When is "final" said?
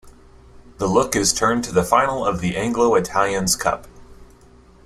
1.83-2.25